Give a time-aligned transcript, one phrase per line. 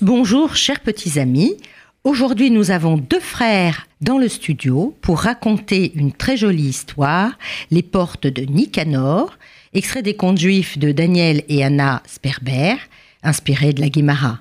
[0.00, 1.56] Bonjour chers petits amis.
[2.04, 7.36] Aujourd'hui nous avons deux frères dans le studio pour raconter une très jolie histoire,
[7.70, 9.36] Les portes de Nicanor,
[9.74, 12.76] extrait des contes juifs de Daniel et Anna Sperber,
[13.22, 14.40] inspiré de la Guimara.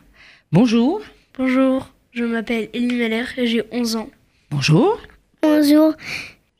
[0.51, 1.01] Bonjour.
[1.37, 4.09] Bonjour, je m'appelle Elie Meller et j'ai 11 ans.
[4.51, 4.99] Bonjour.
[5.41, 5.93] Bonjour,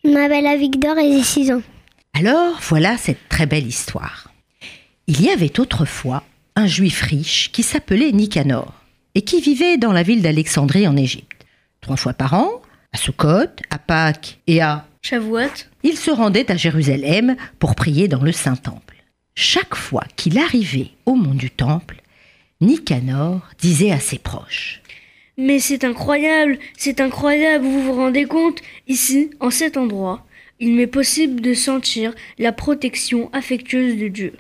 [0.04, 1.62] je m'appelle Avigdor et j'ai 6 ans.
[2.14, 4.30] Alors voilà cette très belle histoire.
[5.08, 6.24] Il y avait autrefois
[6.56, 8.74] un juif riche qui s'appelait Nicanor
[9.14, 11.46] et qui vivait dans la ville d'Alexandrie en Égypte.
[11.82, 12.62] Trois fois par an,
[12.94, 18.24] à Sukkot, à Pâques et à Shavuot, il se rendait à Jérusalem pour prier dans
[18.24, 18.96] le Saint-Temple.
[19.36, 22.02] Chaque fois qu'il arrivait au mont du Temple,
[22.62, 24.82] Nicanor disait à ses proches
[25.38, 30.26] Mais c'est incroyable, c'est incroyable, vous vous rendez compte Ici, en cet endroit,
[30.62, 34.34] il m'est possible de sentir la protection affectueuse de Dieu.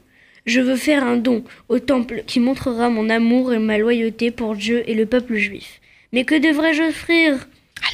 [0.45, 4.55] Je veux faire un don au temple qui montrera mon amour et ma loyauté pour
[4.55, 5.81] Dieu et le peuple juif.
[6.13, 7.47] Mais que devrais-je offrir?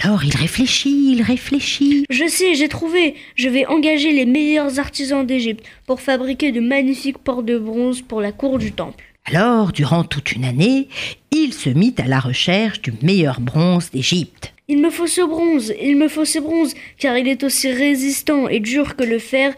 [0.04, 2.06] Alors il réfléchit, il réfléchit.
[2.10, 3.16] Je sais, j'ai trouvé.
[3.36, 8.20] Je vais engager les meilleurs artisans d'Égypte pour fabriquer de magnifiques portes de bronze pour
[8.20, 9.04] la cour du temple.
[9.26, 10.88] Alors, durant toute une année,
[11.32, 14.54] il se mit à la recherche du meilleur bronze d'Égypte.
[14.68, 18.48] Il me faut ce bronze, il me faut ce bronze, car il est aussi résistant
[18.48, 19.54] et dur que le fer,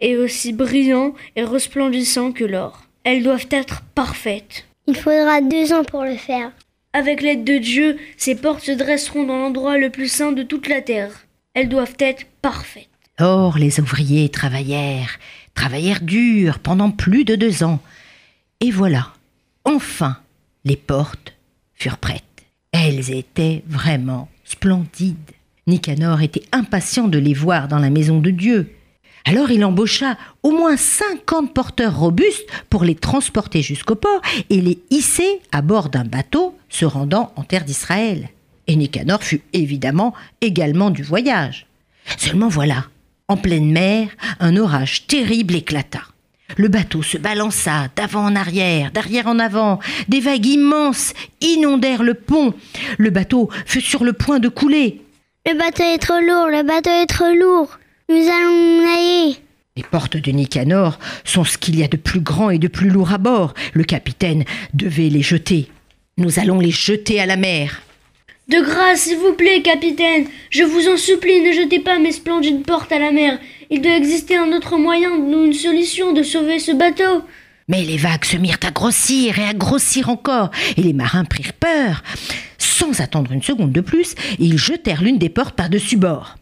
[0.00, 2.82] et aussi brillant et resplendissant que l'or.
[3.04, 4.66] Elles doivent être parfaites.
[4.86, 6.52] Il faudra deux ans pour le faire.
[6.92, 10.68] Avec l'aide de Dieu, ces portes se dresseront dans l'endroit le plus saint de toute
[10.68, 11.26] la terre.
[11.54, 12.88] Elles doivent être parfaites.
[13.18, 15.18] Or, les ouvriers travaillèrent,
[15.54, 17.80] travaillèrent dur pendant plus de deux ans.
[18.60, 19.12] Et voilà,
[19.64, 20.18] enfin,
[20.64, 21.34] les portes
[21.74, 22.22] furent prêtes.
[22.72, 25.16] Elles étaient vraiment splendides.
[25.66, 28.75] Nicanor était impatient de les voir dans la maison de Dieu.
[29.28, 34.78] Alors il embaucha au moins cinquante porteurs robustes pour les transporter jusqu'au port et les
[34.90, 38.28] hisser à bord d'un bateau se rendant en terre d'Israël.
[38.68, 41.66] Et Nicanor fut évidemment également du voyage.
[42.18, 42.84] Seulement voilà,
[43.26, 46.02] en pleine mer, un orage terrible éclata.
[46.56, 49.80] Le bateau se balança d'avant en arrière, d'arrière en avant.
[50.06, 52.54] Des vagues immenses inondèrent le pont.
[52.98, 55.02] Le bateau fut sur le point de couler.
[55.44, 57.76] Le bateau est trop lourd, le bateau est trop lourd.
[58.08, 59.36] Nous allons nailler.
[59.76, 62.88] Les portes de Nicanor sont ce qu'il y a de plus grand et de plus
[62.88, 63.52] lourd à bord.
[63.72, 64.44] Le capitaine
[64.74, 65.68] devait les jeter.
[66.16, 67.82] Nous allons les jeter à la mer.
[68.48, 72.64] De grâce, s'il vous plaît, capitaine, je vous en supplie, ne jetez pas mes splendides
[72.64, 73.40] portes à la mer.
[73.70, 77.24] Il doit exister un autre moyen ou une solution de sauver ce bateau.
[77.66, 81.54] Mais les vagues se mirent à grossir et à grossir encore, et les marins prirent
[81.54, 82.04] peur.
[82.56, 86.36] Sans attendre une seconde de plus, ils jetèrent l'une des portes par-dessus bord.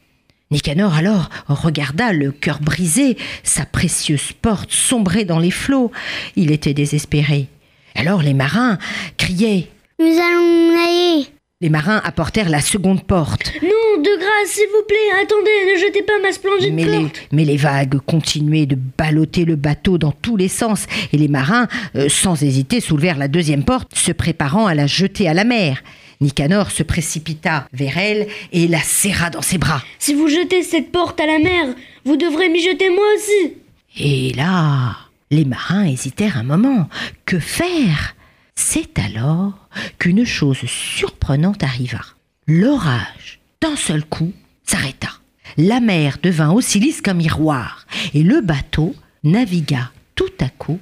[0.50, 5.90] Nicanor alors regarda le cœur brisé, sa précieuse porte sombrer dans les flots.
[6.36, 7.48] Il était désespéré.
[7.94, 8.78] Alors les marins
[9.16, 9.68] criaient.
[9.98, 11.26] Nous allons nailler.
[11.60, 13.52] Les marins apportèrent la seconde porte.
[13.62, 17.20] Non, de grâce, s'il vous plaît, attendez, ne jetez pas ma splendide Mais les, porte.
[17.32, 21.68] mais les vagues continuaient de balloter le bateau dans tous les sens, et les marins,
[21.96, 25.82] euh, sans hésiter, soulevèrent la deuxième porte, se préparant à la jeter à la mer.
[26.20, 29.82] Nicanor se précipita vers elle et la serra dans ses bras.
[29.98, 33.54] Si vous jetez cette porte à la mer, vous devrez m'y jeter moi aussi.
[33.96, 34.96] Et là,
[35.30, 36.88] les marins hésitèrent un moment.
[37.26, 38.14] Que faire?
[38.54, 42.00] C'est alors qu'une chose surprenante arriva.
[42.46, 44.32] L'orage, d'un seul coup,
[44.64, 45.08] s'arrêta.
[45.56, 50.80] La mer devint aussi lisse qu'un miroir, et le bateau navigua tout à coup,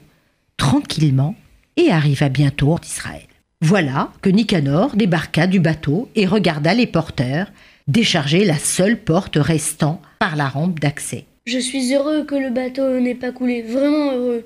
[0.57, 1.35] tranquillement,
[1.77, 3.27] et arriva bientôt d'Israël.
[3.65, 7.47] Voilà que Nicanor débarqua du bateau et regarda les porteurs
[7.87, 11.27] décharger la seule porte restant par la rampe d'accès.
[11.47, 14.45] Je suis heureux que le bateau n'ait pas coulé, vraiment heureux.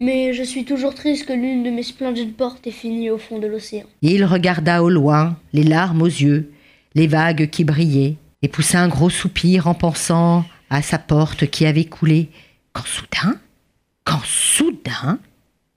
[0.00, 3.38] Mais je suis toujours triste que l'une de mes splendides portes ait fini au fond
[3.38, 3.86] de l'océan.
[4.02, 6.50] Il regarda au loin, les larmes aux yeux,
[6.96, 11.64] les vagues qui brillaient, et poussa un gros soupir en pensant à sa porte qui
[11.64, 12.28] avait coulé,
[12.72, 13.38] quand soudain,
[14.02, 15.20] quand soudain,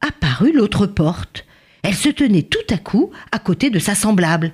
[0.01, 1.45] apparut l'autre porte.
[1.83, 4.54] Elle se tenait tout à coup à côté de sa semblable.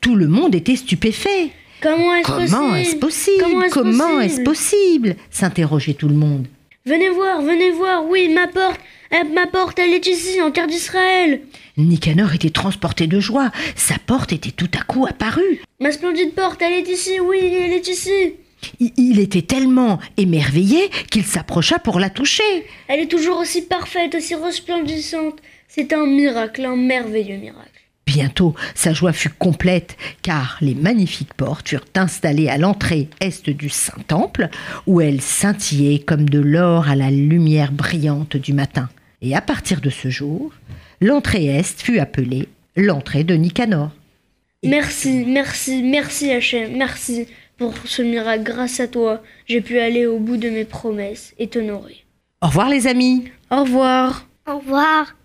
[0.00, 1.50] Tout le monde était stupéfait.
[1.80, 3.44] Comment est-ce possible?
[3.70, 5.16] Comment est-ce possible?
[5.30, 6.46] s'interrogeait tout le monde.
[6.84, 8.80] Venez voir, venez voir, oui, ma porte,
[9.12, 11.42] euh, ma porte, elle est ici, en terre d'Israël.
[11.76, 13.50] Nicanor était transporté de joie.
[13.76, 15.60] Sa porte était tout à coup apparue.
[15.80, 18.34] Ma splendide porte, elle est ici, oui, elle est ici.
[18.80, 22.66] Il était tellement émerveillé qu'il s'approcha pour la toucher.
[22.88, 25.38] Elle est toujours aussi parfaite, aussi resplendissante.
[25.68, 27.78] C'est un miracle, un merveilleux miracle.
[28.06, 33.68] Bientôt, sa joie fut complète, car les magnifiques portes furent installées à l'entrée est du
[33.68, 34.48] Saint-Temple,
[34.86, 38.88] où elles scintillaient comme de l'or à la lumière brillante du matin.
[39.20, 40.54] Et à partir de ce jour,
[41.02, 43.90] l'entrée est fut appelée l'entrée de Nicanor.
[44.64, 47.26] Merci, merci, merci Hachem, merci
[47.58, 48.42] pour ce miracle.
[48.42, 52.04] Grâce à toi, j'ai pu aller au bout de mes promesses et t'honorer.
[52.40, 54.26] Au revoir les amis Au revoir.
[54.48, 55.17] Au revoir.